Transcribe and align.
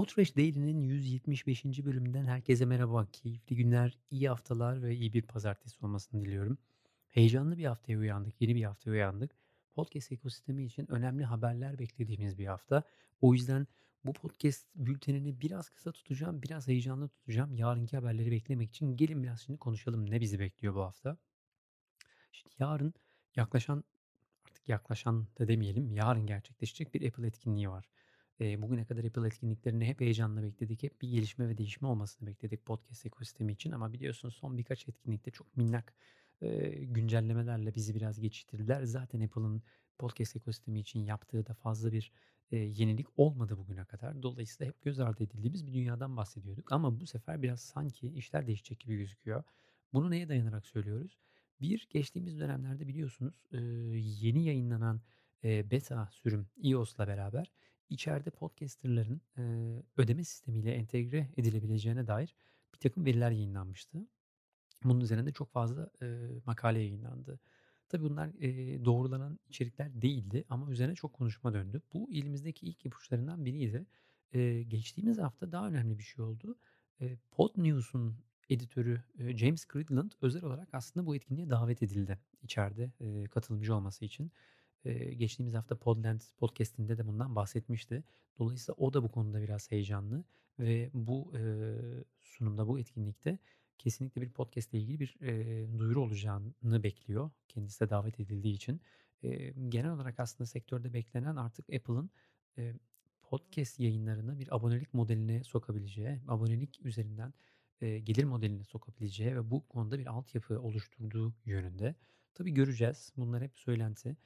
Podfresh 0.00 0.36
Daily'nin 0.36 0.80
175. 0.80 1.64
bölümünden 1.64 2.24
herkese 2.24 2.64
merhaba. 2.64 3.06
Keyifli 3.12 3.56
günler, 3.56 3.98
iyi 4.10 4.28
haftalar 4.28 4.82
ve 4.82 4.94
iyi 4.94 5.12
bir 5.12 5.22
pazartesi 5.22 5.86
olmasını 5.86 6.24
diliyorum. 6.24 6.58
Heyecanlı 7.08 7.58
bir 7.58 7.64
haftaya 7.64 7.98
uyandık, 7.98 8.40
yeni 8.40 8.54
bir 8.54 8.64
haftaya 8.64 8.92
uyandık. 8.92 9.30
Podcast 9.74 10.12
ekosistemi 10.12 10.64
için 10.64 10.90
önemli 10.90 11.24
haberler 11.24 11.78
beklediğimiz 11.78 12.38
bir 12.38 12.46
hafta. 12.46 12.82
O 13.20 13.34
yüzden 13.34 13.66
bu 14.04 14.12
podcast 14.12 14.66
bültenini 14.74 15.40
biraz 15.40 15.68
kısa 15.68 15.92
tutacağım, 15.92 16.42
biraz 16.42 16.68
heyecanlı 16.68 17.08
tutacağım. 17.08 17.54
Yarınki 17.54 17.96
haberleri 17.96 18.30
beklemek 18.30 18.68
için 18.68 18.96
gelin 18.96 19.22
biraz 19.22 19.40
şimdi 19.40 19.58
konuşalım 19.58 20.10
ne 20.10 20.20
bizi 20.20 20.38
bekliyor 20.40 20.74
bu 20.74 20.82
hafta. 20.82 21.16
Şimdi 22.32 22.54
yarın 22.58 22.94
yaklaşan 23.36 23.84
Artık 24.60 24.68
yaklaşan 24.68 25.26
da 25.38 25.48
demeyelim, 25.48 25.92
yarın 25.92 26.26
gerçekleşecek 26.26 26.94
bir 26.94 27.08
Apple 27.08 27.26
etkinliği 27.26 27.70
var. 27.70 27.88
Eee, 28.40 28.62
bugüne 28.62 28.84
kadar 28.84 29.04
Apple 29.04 29.26
etkinliklerini 29.26 29.84
hep 29.86 30.00
heyecanla 30.00 30.42
bekledik. 30.42 30.82
Hep 30.82 31.02
bir 31.02 31.08
gelişme 31.08 31.48
ve 31.48 31.58
değişme 31.58 31.88
olmasını 31.88 32.26
bekledik 32.28 32.66
podcast 32.66 33.06
ekosistemi 33.06 33.52
için 33.52 33.70
ama 33.72 33.92
biliyorsunuz 33.92 34.34
son 34.34 34.58
birkaç 34.58 34.88
etkinlikte 34.88 35.30
çok 35.30 35.56
minnak, 35.56 35.94
eee, 36.42 36.84
güncellemelerle 36.84 37.74
bizi 37.74 37.94
biraz 37.94 38.20
geçiştirdiler. 38.20 38.82
Zaten 38.84 39.20
Apple'ın 39.20 39.62
podcast 39.98 40.36
ekosistemi 40.36 40.80
için 40.80 41.00
yaptığı 41.00 41.46
da 41.46 41.54
fazla 41.54 41.92
bir, 41.92 42.12
eee, 42.50 42.58
yenilik 42.58 43.06
olmadı 43.16 43.56
bugüne 43.58 43.84
kadar. 43.84 44.22
Dolayısıyla 44.22 44.68
hep 44.72 44.82
göz 44.82 45.00
ardı 45.00 45.22
edildiğimiz 45.24 45.66
bir 45.66 45.72
dünyadan 45.74 46.16
bahsediyorduk 46.16 46.72
ama 46.72 47.00
bu 47.00 47.06
sefer 47.06 47.42
biraz 47.42 47.60
sanki 47.60 48.08
işler 48.08 48.46
değişecek 48.46 48.80
gibi 48.80 48.96
gözüküyor. 48.96 49.44
Bunu 49.92 50.10
neye 50.10 50.28
dayanarak 50.28 50.66
söylüyoruz? 50.66 51.18
Bir, 51.60 51.86
geçtiğimiz 51.90 52.38
dönemlerde 52.40 52.88
biliyorsunuz, 52.88 53.42
eee, 53.52 53.60
yeni 53.96 54.44
yayınlanan, 54.44 55.00
eee, 55.42 55.66
beta 55.70 56.08
sürüm 56.12 56.48
iOS'la 56.62 57.08
beraber 57.08 57.52
içeride 57.90 58.30
podcaster'ların, 58.30 59.20
eee, 59.38 59.82
ödeme 59.96 60.24
sistemiyle 60.24 60.72
entegre 60.74 61.28
edilebileceğine 61.36 62.06
dair 62.06 62.34
birtakım 62.74 63.04
veriler 63.06 63.30
yayınlanmıştı. 63.30 64.06
Bunun 64.84 65.00
üzerinde 65.00 65.32
çok 65.32 65.52
fazla, 65.52 65.90
eee, 66.02 66.42
makale 66.46 66.78
yayınlandı. 66.78 67.40
Tabii 67.88 68.02
bunlar, 68.04 68.30
eee, 68.40 68.84
doğrulanan 68.84 69.38
içerikler 69.48 70.02
değildi 70.02 70.44
ama 70.48 70.70
üzerine 70.72 70.94
çok 70.94 71.12
konuşma 71.12 71.54
döndü. 71.54 71.82
Bu 71.92 72.08
elimizdeki 72.12 72.66
ilk 72.66 72.86
ipuçlarından 72.86 73.44
biriydi. 73.44 73.86
Eee, 74.34 74.62
geçtiğimiz 74.62 75.18
hafta 75.18 75.52
daha 75.52 75.68
önemli 75.68 75.98
bir 75.98 76.04
şey 76.04 76.24
oldu. 76.24 76.56
Eee, 77.00 77.18
Podnews'un 77.30 78.16
editörü, 78.50 79.02
eee, 79.18 79.36
James 79.36 79.66
Cridland 79.72 80.10
özel 80.22 80.44
olarak 80.44 80.68
aslında 80.74 81.06
bu 81.06 81.16
etkinliğe 81.16 81.50
davet 81.50 81.82
edildi 81.82 82.18
içeride, 82.42 82.92
eee, 83.00 83.24
katılımcı 83.24 83.74
olması 83.74 84.04
için. 84.04 84.32
Geçtiğimiz 85.16 85.54
hafta 85.54 85.78
Podland 85.78 86.20
podcast'inde 86.38 86.98
de 86.98 87.06
bundan 87.06 87.36
bahsetmişti. 87.36 88.04
Dolayısıyla 88.38 88.74
o 88.78 88.92
da 88.92 89.02
bu 89.02 89.10
konuda 89.10 89.42
biraz 89.42 89.70
heyecanlı 89.70 90.24
ve 90.58 90.90
bu, 90.94 91.32
sunumda, 92.20 92.68
bu 92.68 92.78
etkinlikte 92.78 93.38
kesinlikle 93.78 94.22
bir 94.22 94.30
podcast 94.30 94.74
ile 94.74 94.80
ilgili 94.80 95.00
bir, 95.00 95.18
duyuru 95.78 96.02
olacağını 96.02 96.82
bekliyor 96.82 97.30
kendisi 97.48 97.80
de 97.80 97.90
davet 97.90 98.20
edildiği 98.20 98.54
için. 98.54 98.80
Genel 99.68 99.90
olarak 99.90 100.20
aslında 100.20 100.46
sektörde 100.46 100.92
beklenen 100.92 101.36
artık 101.36 101.74
Apple'ın, 101.74 102.10
podcast 103.22 103.80
yayınlarını 103.80 104.38
bir 104.38 104.56
abonelik 104.56 104.94
modeline 104.94 105.44
sokabileceği, 105.44 106.20
abonelik 106.28 106.80
üzerinden, 106.84 107.34
gelir 107.80 108.24
modeline 108.24 108.64
sokabileceği 108.64 109.36
ve 109.36 109.50
bu 109.50 109.68
konuda 109.68 109.98
bir 109.98 110.06
altyapı 110.06 110.60
oluşturduğu 110.60 111.34
yönünde. 111.44 111.94
Tabii 112.34 112.54
göreceğiz. 112.54 113.12
Bunlar 113.16 113.42
hep 113.42 113.58
söylenti. 113.58 114.16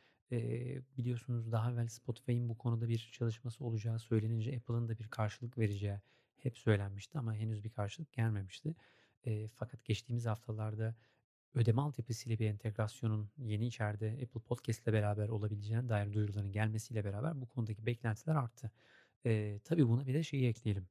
Biliyorsunuz 0.99 1.53
daha 1.53 1.73
evvel 1.73 1.89
Spotify'ın 1.89 2.49
bu 2.49 2.59
konuda 2.59 2.89
bir 2.89 3.11
çalışması 3.13 3.65
olacağı 3.65 3.99
söylenince 3.99 4.57
Apple'ın 4.57 4.89
da 4.89 4.99
bir 4.99 5.09
karşılık 5.09 5.59
vereceği 5.59 6.01
hep 6.37 6.59
söylenmişti 6.59 7.19
ama 7.19 7.35
henüz 7.35 7.65
bir 7.65 7.71
karşılık 7.71 8.13
gelmemişti. 8.13 8.75
Fakat 9.55 9.85
geçtiğimiz 9.85 10.27
haftalarda 10.27 10.95
ödeme 11.55 11.83
altyapısıyla 11.83 12.39
bir 12.39 12.47
entegrasyonun 12.47 13.31
yeni 13.39 13.67
içeride 13.67 14.11
Apple 14.23 14.41
Podcast 14.41 14.83
ile 14.83 14.93
beraber 14.93 15.29
olabileceğine 15.29 15.89
dair 15.89 16.13
duyuruların 16.13 16.53
gelmesiyle 16.53 17.05
beraber 17.05 17.41
bu 17.41 17.49
konudaki 17.49 17.87
beklentiler 17.87 18.35
arttı. 18.35 18.71
Eee, 19.25 19.59
tabii 19.59 19.89
buna 19.89 20.07
bir 20.07 20.15
de 20.15 20.23
şeyi 20.23 20.49
ekleyelim. 20.49 20.89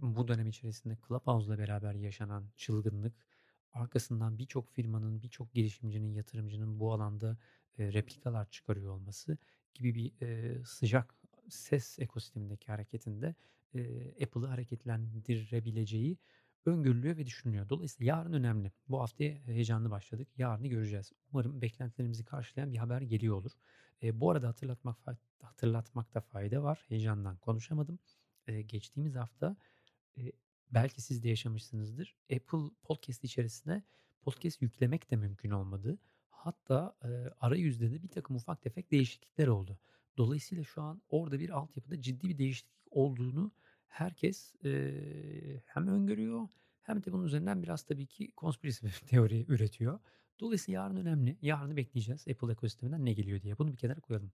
Bu 0.00 0.28
dönem 0.28 0.48
içerisinde 0.48 0.96
Clubhouse'la 1.08 1.58
beraber 1.58 1.94
yaşanan 1.94 2.50
çılgınlık, 2.56 3.26
arkasından 3.72 4.38
birçok 4.38 4.70
firmanın, 4.70 5.22
birçok 5.22 5.52
girişimcinin, 5.52 6.12
yatırımcının 6.14 6.80
bu 6.80 6.92
alanda, 6.92 7.38
replikalar 7.78 8.50
çıkarıyor 8.50 8.92
olması 8.92 9.38
gibi 9.74 9.94
bir, 9.94 10.12
sıcak 10.64 11.14
ses 11.48 11.98
ekosistemindeki 11.98 12.66
hareketinde, 12.66 13.34
eee, 13.74 14.24
Apple'ı 14.24 14.46
hareketlendirebileceği 14.46 16.18
öngörülüyor 16.66 17.16
ve 17.16 17.26
düşünülüyor. 17.26 17.68
Dolayısıyla 17.68 18.16
yarın 18.16 18.32
önemli. 18.32 18.72
Bu 18.88 19.00
haftaya 19.00 19.34
heyecanlı 19.46 19.90
başladık. 19.90 20.28
Yarını 20.36 20.66
göreceğiz. 20.66 21.12
Umarım 21.32 21.62
beklentilerimizi 21.62 22.24
karşılayan 22.24 22.72
bir 22.72 22.78
haber 22.78 23.00
geliyor 23.00 23.36
olur. 23.36 23.52
Bu 24.02 24.30
arada 24.30 24.48
hatırlatmak 24.48 24.98
hatırlatmakta 25.42 26.20
fayda 26.20 26.62
var. 26.62 26.84
Heyecandan 26.88 27.36
konuşamadım. 27.36 27.98
Geçtiğimiz 28.66 29.14
hafta, 29.14 29.56
belki 30.70 31.02
siz 31.02 31.22
de 31.22 31.28
yaşamışsınızdır. 31.28 32.16
Apple 32.32 32.70
Podcast 32.82 33.24
içerisine 33.24 33.82
podcast 34.22 34.62
yüklemek 34.62 35.10
de 35.10 35.16
mümkün 35.16 35.50
olmadı. 35.50 35.98
Hatta, 36.38 36.96
eee, 37.04 37.30
arayüzde 37.40 37.90
de 37.92 38.02
birtakım 38.02 38.36
ufak 38.36 38.62
tefek 38.62 38.90
değişiklikler 38.90 39.46
oldu. 39.48 39.78
Dolayısıyla 40.18 40.64
şu 40.64 40.82
an 40.82 41.02
orada 41.08 41.40
bir 41.40 41.50
altyapıda 41.50 42.00
ciddi 42.02 42.28
bir 42.28 42.38
değişiklik 42.38 42.74
olduğunu 42.90 43.52
herkes, 43.88 44.54
eee, 44.64 45.62
hem 45.66 45.88
öngörüyor 45.88 46.48
hem 46.82 47.04
de 47.04 47.12
bunun 47.12 47.24
üzerinden 47.24 47.62
biraz 47.62 47.82
tabii 47.82 48.06
ki 48.06 48.32
konspirasi 48.32 48.82
teori 49.06 49.44
üretiyor. 49.48 50.00
Dolayısıyla 50.40 50.82
yarın 50.82 50.96
önemli. 50.96 51.38
Yarını 51.42 51.76
bekleyeceğiz 51.76 52.28
Apple 52.28 52.52
ekosisteminden 52.52 53.04
ne 53.04 53.12
geliyor 53.12 53.40
diye. 53.42 53.58
Bunu 53.58 53.72
bir 53.72 53.76
kenara 53.76 54.00
koyalım. 54.00 54.32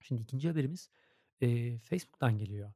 Şimdi 0.00 0.22
ikinci 0.22 0.48
haberimiz, 0.48 0.90
eee, 1.40 1.78
Facebook'tan 1.78 2.38
geliyor. 2.38 2.72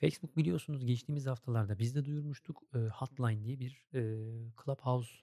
Facebook 0.00 0.36
biliyorsunuz 0.36 0.84
geçtiğimiz 0.86 1.26
haftalarda 1.26 1.78
biz 1.78 1.94
de 1.94 2.04
duyurmuştuk. 2.04 2.62
Eee, 2.74 2.80
Hotline 2.88 3.44
diye 3.44 3.60
bir, 3.60 3.86
eee, 3.94 4.52
Clubhouse, 4.64 5.14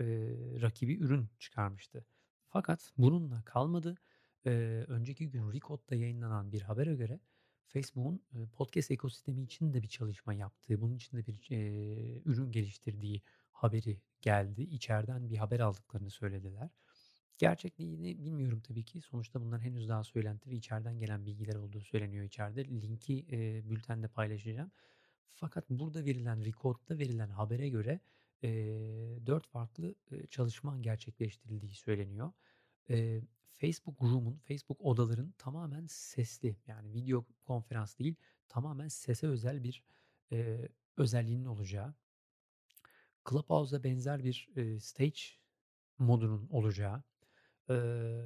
eee, 0.00 0.60
rakibi 0.60 0.96
ürün 0.98 1.28
çıkarmıştı. 1.38 2.06
Fakat 2.48 2.92
bununla 2.98 3.42
kalmadı. 3.44 3.94
Eee, 4.46 4.84
önceki 4.88 5.30
gün 5.30 5.52
Record'da 5.52 5.94
yayınlanan 5.94 6.52
bir 6.52 6.60
habere 6.62 6.94
göre 6.94 7.20
Facebook'un, 7.66 8.22
eee, 8.34 8.46
podcast 8.52 8.90
ekosistemi 8.90 9.42
için 9.42 9.72
de 9.74 9.82
bir 9.82 9.88
çalışma 9.88 10.34
yaptığı, 10.34 10.80
bunun 10.80 10.94
için 10.96 11.16
de 11.16 11.26
bir, 11.26 11.46
eee, 11.50 12.22
ürün 12.24 12.50
geliştirdiği 12.52 13.22
haberi 13.52 14.00
geldi. 14.20 14.62
İçeriden 14.62 15.30
bir 15.30 15.36
haber 15.36 15.60
aldıklarını 15.60 16.10
söylediler. 16.10 16.70
Gerçekliğini 17.38 18.24
bilmiyorum 18.24 18.60
tabii 18.60 18.84
ki. 18.84 19.00
Sonuçta 19.00 19.40
bunlar 19.40 19.60
henüz 19.60 19.88
daha 19.88 20.04
söylenti 20.04 20.50
ve 20.50 20.54
içeriden 20.54 20.98
gelen 20.98 21.26
bilgiler 21.26 21.54
olduğu 21.56 21.80
söyleniyor 21.80 22.24
içeride. 22.24 22.64
Linki, 22.64 23.14
eee, 23.14 23.62
bültende 23.70 24.08
paylaşacağım. 24.08 24.70
Fakat 25.34 25.70
burada 25.70 26.04
verilen, 26.04 26.44
Record'da 26.44 26.98
verilen 26.98 27.28
habere 27.28 27.68
göre, 27.68 28.00
eee, 28.42 29.26
4 29.26 29.46
farklı, 29.46 29.94
çalışma 30.30 30.78
gerçekleştirildiği 30.78 31.74
söyleniyor. 31.74 32.32
Eee, 32.88 33.22
Facebook 33.52 34.02
Room'un, 34.02 34.38
Facebook 34.48 34.80
odaların 34.80 35.34
tamamen 35.38 35.86
sesli, 35.86 36.56
yani 36.66 36.94
video 36.94 37.26
konferans 37.44 37.98
değil, 37.98 38.16
tamamen 38.48 38.88
sese 38.88 39.26
özel 39.26 39.64
bir, 39.64 39.82
eee, 40.30 40.68
özelliğinin 40.96 41.44
olacağı, 41.44 41.94
Clubhouse'a 43.30 43.84
benzer 43.84 44.24
bir, 44.24 44.48
eee, 44.56 44.80
stage 44.80 45.20
modunun 45.98 46.48
olacağı, 46.50 47.02
Eee, 47.70 48.24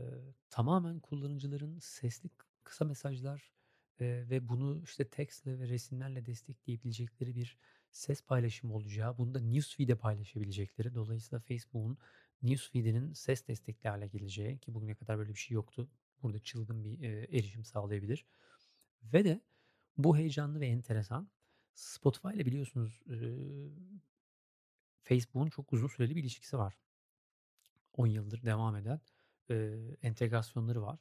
tamamen 0.50 1.00
kullanıcıların 1.00 1.78
sesli 1.80 2.30
kısa 2.64 2.84
mesajlar, 2.84 3.52
eee, 4.00 4.30
ve 4.30 4.48
bunu, 4.48 4.82
işte, 4.84 5.08
tekstle 5.10 5.60
ve 5.60 5.68
resimlerle 5.68 6.26
destekleyebilecekleri 6.26 7.36
bir 7.36 7.58
ses 7.96 8.22
paylaşımı 8.22 8.74
olacağı, 8.74 9.18
bunu 9.18 9.34
da 9.34 9.40
newsfeed'e 9.40 9.94
paylaşabilecekleri, 9.94 10.94
dolayısıyla 10.94 11.40
Facebook'un 11.40 11.98
newsfeed'inin 12.42 13.12
ses 13.12 13.48
destekli 13.48 14.08
geleceği 14.12 14.58
ki 14.58 14.74
bugüne 14.74 14.94
kadar 14.94 15.18
böyle 15.18 15.30
bir 15.34 15.38
şey 15.38 15.54
yoktu. 15.54 15.90
Burada 16.22 16.38
çılgın 16.38 16.84
bir, 16.84 16.98
eee, 17.00 17.38
erişim 17.38 17.64
sağlayabilir 17.64 18.26
ve 19.02 19.24
de 19.24 19.40
bu 19.98 20.16
heyecanlı 20.18 20.60
ve 20.60 20.66
enteresan, 20.66 21.30
Spotify'la 21.74 22.46
biliyorsunuz, 22.46 23.02
eee, 23.10 23.70
Facebook'un 25.02 25.50
çok 25.50 25.72
uzun 25.72 25.86
süreli 25.88 26.16
bir 26.16 26.20
ilişkisi 26.22 26.58
var. 26.58 26.76
10 27.92 28.06
yıldır 28.06 28.42
devam 28.42 28.76
eden, 28.76 29.00
eee, 29.50 29.96
entegrasyonları 30.02 30.82
var. 30.82 30.98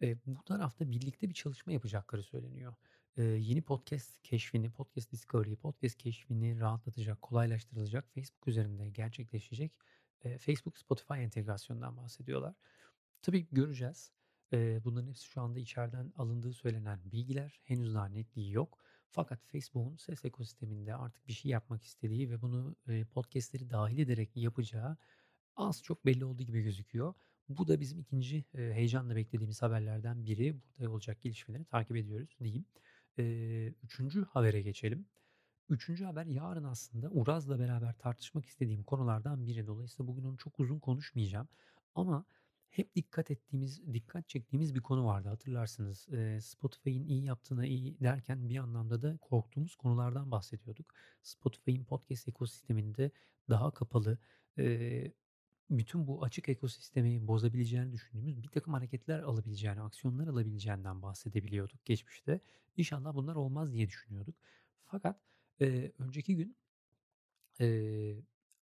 Eee, 0.00 0.18
bu 0.26 0.44
tarafta 0.44 0.90
birlikte 0.90 1.28
bir 1.28 1.34
çalışma 1.34 1.72
yapacakları 1.72 2.22
söyleniyor. 2.22 2.74
Yeni 3.16 3.62
podcast 3.62 4.22
keşfini, 4.22 4.70
podcast 4.70 5.12
discovery'yi, 5.12 5.56
podcast 5.56 5.96
keşfini 5.96 6.60
rahatlatacak, 6.60 7.22
kolaylaştırılacak, 7.22 8.14
Facebook 8.14 8.48
üzerinde 8.48 8.88
gerçekleşecek, 8.90 9.72
Facebook 10.38 10.78
Spotify 10.78 11.14
entegrasyonundan 11.14 11.96
bahsediyorlar. 11.96 12.54
Tabii 13.22 13.46
göreceğiz. 13.52 14.12
Bunların 14.52 15.08
hepsi 15.08 15.24
şu 15.26 15.40
anda 15.40 15.58
içeriden 15.58 16.12
alındığı 16.16 16.52
söylenen 16.52 17.00
bilgiler. 17.12 17.60
Henüz 17.64 17.94
daha 17.94 18.06
netliği 18.06 18.52
yok. 18.52 18.78
Fakat 19.10 19.44
Facebook'un 19.46 19.96
ses 19.96 20.24
ekosisteminde 20.24 20.94
artık 20.94 21.28
bir 21.28 21.32
şey 21.32 21.50
yapmak 21.50 21.82
istediği 21.84 22.30
ve 22.30 22.42
bunu, 22.42 22.76
eee, 22.88 23.04
podcast'leri 23.04 23.70
dâhil 23.70 23.98
ederek 23.98 24.36
yapacağı 24.36 24.96
az 25.56 25.82
çok 25.82 26.06
belli 26.06 26.24
olduğu 26.24 26.42
gibi 26.42 26.62
gözüküyor. 26.62 27.14
Bu 27.48 27.68
da 27.68 27.80
bizim 27.80 27.98
2'nci, 28.00 28.44
eee, 28.54 28.72
heyecanla 28.72 29.16
beklediğimiz 29.16 29.62
haberlerden 29.62 30.26
biri. 30.26 30.56
Burada 30.78 30.90
olacak 30.90 31.20
gelişmeleri 31.22 31.64
takip 31.64 31.96
ediyoruz 31.96 32.36
diyeyim. 32.40 32.64
Eee, 33.18 33.74
3'üncü 33.82 34.24
habere 34.24 34.62
geçelim. 34.62 35.06
3'üncü 35.68 36.04
haber 36.04 36.26
yarın 36.26 36.64
aslında 36.64 37.10
Uraz'la 37.10 37.58
beraber 37.58 37.98
tartışmak 37.98 38.46
istediğim 38.46 38.84
konulardan 38.84 39.46
biri. 39.46 39.66
Dolayısıyla 39.66 40.08
bugün 40.12 40.24
onu 40.24 40.36
çok 40.38 40.60
uzun 40.60 40.78
konuşmayacağım 40.80 41.48
ama 41.94 42.24
hep 42.70 42.94
dikkat 42.94 43.30
ettiğimiz, 43.30 43.92
dikkat 43.94 44.28
çektiğimiz 44.28 44.74
bir 44.74 44.80
konu 44.80 45.04
vardı 45.06 45.28
hatırlarsınız. 45.28 46.08
Spotify'ın 46.44 47.04
iyi 47.04 47.24
yaptığına 47.24 47.66
iyi 47.66 48.00
derken 48.00 48.48
bir 48.48 48.56
anlamda 48.56 49.02
da 49.02 49.18
korktuğumuz 49.18 49.76
konulardan 49.76 50.30
bahsediyorduk. 50.30 50.94
Spotify'ın 51.22 51.84
podcast 51.84 52.28
ekosisteminde 52.28 53.10
daha 53.50 53.70
kapalı, 53.70 54.18
bütün 55.78 56.06
bu 56.06 56.24
açık 56.24 56.48
ekosistemi 56.48 57.28
bozabileceğini 57.28 57.92
düşündüğümüz 57.92 58.42
birtakım 58.42 58.74
hareketler 58.74 59.20
alabileceğini, 59.22 59.80
aksiyonlar 59.80 60.26
alabileceğinden 60.28 61.02
bahsedebiliyorduk 61.02 61.84
geçmişte. 61.84 62.40
İnşallah 62.76 63.14
bunlar 63.14 63.36
olmaz 63.36 63.72
diye 63.72 63.88
düşünüyorduk. 63.88 64.34
Fakat, 64.86 65.20
eee, 65.60 65.92
önceki 65.98 66.36
gün, 66.36 66.56
eee, 67.60 68.22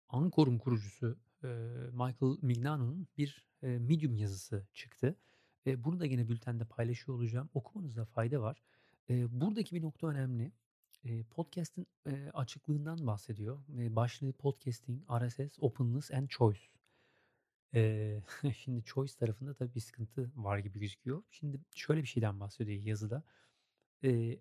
Anchor'un 0.08 0.58
kurucusu, 0.58 1.18
eee, 1.44 1.50
Michael 1.92 2.38
Mignano'nun 2.42 3.08
bir, 3.18 3.46
eee, 3.62 3.78
Medium 3.78 4.16
yazısı 4.16 4.66
çıktı. 4.74 5.16
Eee, 5.66 5.84
bunu 5.84 6.00
da 6.00 6.06
gene 6.06 6.28
bültende 6.28 6.64
paylaşıyor 6.64 7.18
olacağım. 7.18 7.50
Okumanızda 7.54 8.04
fayda 8.04 8.42
var. 8.42 8.62
Eee, 9.08 9.26
buradaki 9.30 9.76
bir 9.76 9.82
nokta 9.82 10.06
önemli. 10.06 10.52
Eee, 11.04 11.24
podcast'in, 11.30 11.86
açıklığından 12.34 13.06
bahsediyor. 13.06 13.60
Eee, 13.68 13.96
başlığı 13.96 14.32
"Podcasting, 14.32 15.02
RSS, 15.10 15.58
Openness 15.60 16.10
and 16.12 16.28
Choice." 16.28 16.60
Eee, 17.74 18.22
şimdi 18.56 18.84
choice 18.84 19.14
tarafında 19.18 19.54
tabii 19.54 19.74
bir 19.74 19.80
sıkıntı 19.80 20.32
var 20.36 20.58
gibi 20.58 20.80
gözüküyor. 20.80 21.22
Şimdi 21.30 21.60
şöyle 21.74 22.02
bir 22.02 22.06
şeyden 22.08 22.40
bahsediyor 22.40 22.82
yazıda. 22.82 23.22
Eee, 24.02 24.40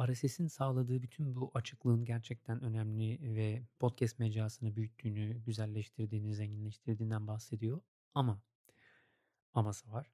RSS'in 0.00 0.46
sağladığı 0.48 1.02
bütün 1.02 1.36
bu 1.36 1.50
açıklığın 1.54 2.04
gerçekten 2.04 2.62
önemli 2.64 3.34
ve 3.36 3.62
podcast 3.80 4.18
mecrasını 4.18 4.76
büyüttüğünü, 4.76 5.42
güzelleştirdiğini, 5.46 6.34
zenginleştirdiğinden 6.34 7.26
bahsediyor. 7.26 7.82
Ama, 8.14 8.42
aması 9.54 9.92
var. 9.92 10.10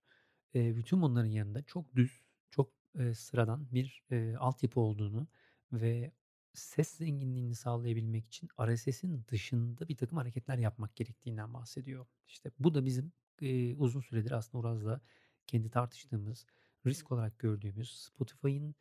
Eee, 0.54 0.76
bütün 0.76 1.02
bunların 1.02 1.30
yanında 1.30 1.62
çok 1.62 1.96
düz, 1.96 2.22
çok, 2.50 2.72
eee, 2.98 3.14
sıradan 3.14 3.68
bir, 3.74 4.02
eee, 4.10 4.36
altyapı 4.36 4.80
olduğunu 4.80 5.28
ve 5.72 6.12
ses 6.54 6.88
zenginliğini 6.96 7.54
sağlayabilmek 7.54 8.26
için 8.26 8.48
RSS'in 8.60 9.24
dışında 9.28 9.88
birtakım 9.88 10.18
hareketler 10.18 10.58
yapmak 10.58 10.96
gerektiğinden 10.96 11.54
bahsediyor. 11.54 12.06
İşte 12.28 12.50
bu 12.58 12.74
da 12.74 12.84
bizim, 12.84 13.12
eee, 13.40 13.76
uzun 13.78 14.00
süredir 14.00 14.30
aslında 14.30 14.58
Uraz'la 14.68 15.00
kendi 15.46 15.70
tartıştığımız, 15.70 16.46
risk 16.86 17.12
olarak 17.12 17.38
gördüğümüz 17.38 17.90
Spotify'ın 17.98 18.74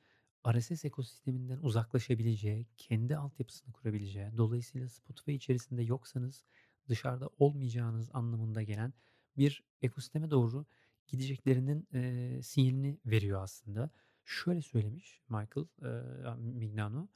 RSS 0.48 0.86
ekosisteminden 0.88 1.58
uzaklaşabileceği, 1.62 2.68
kendi 2.78 3.18
altyapısını 3.18 3.74
kurabileceği, 3.74 4.38
dolayısıyla 4.38 4.90
Spotify 4.90 5.34
içerisinde 5.36 5.84
yoksanız 5.84 6.44
dışarıda 6.90 7.30
olmayacağınız 7.38 8.10
anlamında 8.14 8.64
gelen 8.64 8.94
bir 9.38 9.64
ekosisteme 9.82 10.30
doğru 10.32 10.66
gideceklerinin, 11.08 11.88
eee, 11.94 12.42
sinyalini 12.44 13.00
veriyor 13.06 13.44
aslında. 13.44 13.90
Şöyle 14.26 14.62
söylemiş 14.62 15.22
Michael, 15.30 15.68
eee, 15.82 16.34
Mignano, 16.38 17.08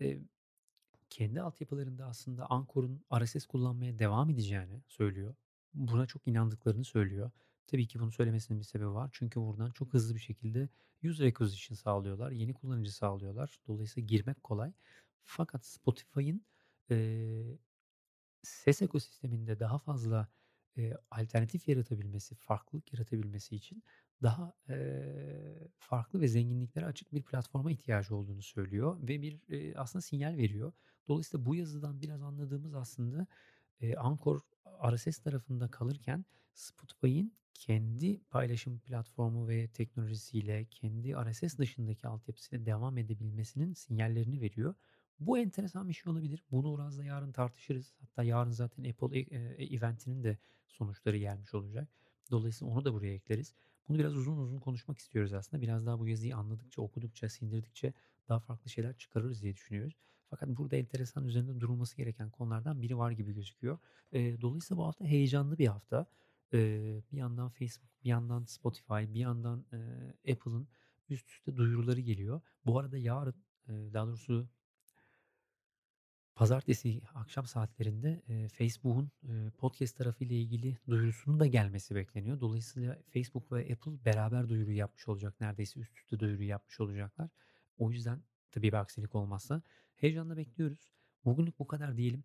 eee, 0.00 0.20
kendi 1.10 1.40
altyapılarında 1.42 2.06
aslında 2.06 2.46
Anchor'un 2.50 3.04
RSS 3.20 3.46
kullanmaya 3.46 3.98
devam 3.98 4.30
edeceğini 4.30 4.82
söylüyor. 4.88 5.34
Buna 5.74 6.06
çok 6.06 6.28
inandıklarını 6.28 6.84
söylüyor. 6.84 7.30
Tabii 7.66 7.86
ki 7.88 8.00
bunu 8.00 8.12
söylemesinin 8.12 8.60
bir 8.60 8.64
sebebi 8.64 8.90
var. 8.94 9.10
Çünkü 9.12 9.40
buradan 9.40 9.70
çok 9.70 9.94
hızlı 9.94 10.14
bir 10.14 10.20
şekilde 10.20 10.68
user 11.04 11.26
acquisition 11.26 11.76
sağlıyorlar. 11.76 12.30
Yeni 12.30 12.54
kullanıcı 12.54 12.92
sağlıyorlar. 12.96 13.60
Dolayısıyla 13.68 14.06
girmek 14.06 14.44
kolay. 14.44 14.72
Fakat 15.24 15.66
Spotify'ın, 15.66 16.46
eee, 16.90 17.58
ses 18.42 18.82
ekosisteminde 18.82 19.60
daha 19.60 19.78
fazla, 19.78 20.28
eee, 20.76 20.96
alternatif 21.10 21.68
yaratabilmesi, 21.68 22.34
farklılık 22.34 22.92
yaratabilmesi 22.92 23.56
için 23.56 23.82
daha, 24.22 24.52
eee, 24.68 25.68
farklı 25.78 26.20
ve 26.20 26.28
zenginliklere 26.28 26.86
açık 26.86 27.12
bir 27.14 27.22
platforma 27.22 27.70
ihtiyacı 27.72 28.16
olduğunu 28.16 28.42
söylüyor 28.42 28.96
ve 29.08 29.22
bir, 29.22 29.40
eee, 29.48 29.74
aslında 29.76 30.02
sinyal 30.02 30.36
veriyor. 30.36 30.72
Dolayısıyla 31.08 31.46
bu 31.46 31.54
yazıdan 31.54 32.00
biraz 32.00 32.22
anladığımız 32.22 32.74
aslında, 32.74 33.26
eee, 33.80 33.94
Anchor 33.96 34.40
RSS 34.92 35.22
tarafında 35.22 35.68
kalırken 35.68 36.24
Spotify'ın 36.54 37.32
kendi 37.54 38.20
paylaşım 38.30 38.78
platformu 38.80 39.48
ve 39.48 39.68
teknolojisiyle, 39.68 40.64
kendi 40.70 41.12
RSS 41.14 41.58
dışındaki 41.58 42.08
altyapısıyla 42.08 42.66
devam 42.66 42.98
edebilmesinin 42.98 43.72
sinyallerini 43.72 44.40
veriyor. 44.40 44.74
Bu 45.20 45.38
enteresan 45.38 45.88
bir 45.88 45.94
şey 45.94 46.12
olabilir. 46.12 46.44
Bunu 46.50 46.70
Uraz'la 46.72 47.04
yarın 47.04 47.32
tartışırız. 47.32 47.94
Hatta 48.00 48.22
yarın 48.22 48.50
zaten 48.50 48.84
Apple, 48.84 49.20
eee, 49.20 49.74
event'inin 49.76 50.24
de 50.24 50.38
sonuçları 50.68 51.16
gelmiş 51.16 51.54
olacak. 51.54 51.88
Dolayısıyla 52.30 52.74
onu 52.74 52.84
da 52.84 52.92
buraya 52.94 53.14
ekleriz. 53.14 53.54
Bunu 53.88 53.98
biraz 53.98 54.16
uzun 54.16 54.36
uzun 54.38 54.60
konuşmak 54.60 54.98
istiyoruz 54.98 55.32
aslında. 55.32 55.62
Biraz 55.62 55.86
daha 55.86 55.98
bu 55.98 56.08
yazıyı 56.08 56.36
anladıkça, 56.36 56.82
okudukça, 56.82 57.28
sindirdikçe 57.28 57.92
daha 58.28 58.40
farklı 58.40 58.70
şeyler 58.70 58.96
çıkarırız 58.98 59.42
diye 59.42 59.54
düşünüyoruz. 59.54 59.94
Fakat 60.30 60.48
burada 60.48 60.76
enteresan 60.76 61.24
üzerinde 61.24 61.60
durulması 61.60 61.96
gereken 61.96 62.30
konulardan 62.30 62.82
biri 62.82 62.98
var 62.98 63.10
gibi 63.10 63.32
gözüküyor. 63.32 63.78
Eee, 64.12 64.40
dolayısıyla 64.40 64.78
bu 64.82 64.86
hafta 64.86 65.04
heyecanlı 65.04 65.58
bir 65.58 65.66
hafta. 65.66 66.06
Eee, 66.52 67.02
bir 67.12 67.16
yandan 67.16 67.48
Facebook, 67.50 67.90
bir 68.04 68.08
yandan 68.08 68.44
Spotify, 68.44 68.94
bir 69.14 69.20
yandan, 69.20 69.66
eee, 69.72 70.32
Apple'ın 70.32 70.68
üst 71.08 71.30
üste 71.30 71.56
duyuruları 71.56 72.00
geliyor. 72.00 72.40
Bu 72.66 72.78
arada 72.78 72.98
yarın, 72.98 73.34
eee, 73.68 73.92
daha 73.92 74.06
doğrusu 74.06 74.48
pazartesi 76.36 77.00
akşam 77.14 77.46
saatlerinde, 77.46 78.22
Facebook'un, 78.48 79.10
podcast 79.58 79.96
tarafıyla 79.96 80.36
ilgili 80.36 80.78
duyurusunun 80.88 81.40
da 81.40 81.46
gelmesi 81.46 81.94
bekleniyor. 81.94 82.40
Dolayısıyla 82.40 82.98
Facebook 83.12 83.52
ve 83.52 83.72
Apple 83.72 84.04
beraber 84.04 84.48
duyuru 84.48 84.70
yapmış 84.70 85.08
olacak. 85.08 85.40
Neredeyse 85.40 85.80
üst 85.80 85.98
üste 85.98 86.18
duyuru 86.18 86.42
yapmış 86.42 86.80
olacaklar. 86.80 87.28
O 87.78 87.90
yüzden 87.90 88.22
tabii 88.50 88.68
bir 88.68 88.72
aksilik 88.72 89.14
olmazsa 89.14 89.62
heyecanla 89.96 90.36
bekliyoruz. 90.36 90.92
Bugünlük 91.24 91.58
bu 91.58 91.66
kadar 91.66 91.96
diyelim. 91.96 92.24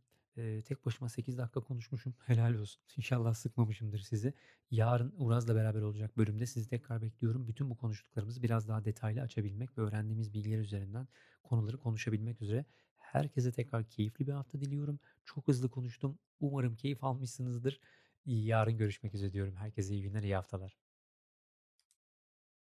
Tek 0.65 0.85
başıma 0.85 1.09
8 1.09 1.37
dakika 1.37 1.59
konuşmuşum. 1.59 2.15
Helal 2.25 2.53
olsun. 2.53 2.81
İnşallah 2.97 3.33
sıkmamışımdır 3.33 3.99
sizi. 3.99 4.33
Yarın 4.71 5.13
Uraz'la 5.17 5.55
beraber 5.55 5.81
olacak 5.81 6.17
bölümde 6.17 6.45
sizi 6.45 6.69
tekrar 6.69 7.01
bekliyorum. 7.01 7.47
Bütün 7.47 7.69
bu 7.69 7.77
konuştuklarımızı 7.77 8.43
biraz 8.43 8.67
daha 8.67 8.85
detaylı 8.85 9.21
açabilmek 9.21 9.77
ve 9.77 9.81
öğrendiğimiz 9.81 10.33
bilgiler 10.33 10.59
üzerinden 10.59 11.07
konuları 11.43 11.77
konuşabilmek 11.77 12.41
üzere. 12.41 12.65
Herkese 13.11 13.51
tekrar 13.51 13.89
keyifli 13.89 14.27
bir 14.27 14.31
hafta 14.33 14.61
diliyorum. 14.61 14.99
Çok 15.25 15.47
hızlı 15.47 15.69
konuştum. 15.69 16.19
Umarım 16.39 16.75
keyif 16.75 17.03
almışsınızdır. 17.03 17.79
Yarın 18.25 18.77
görüşmek 18.77 19.13
üzere 19.13 19.33
diyorum. 19.33 19.55
Herkese 19.55 19.93
iyi 19.93 20.03
günler, 20.03 20.23
iyi 20.23 20.35
haftalar. 20.35 20.80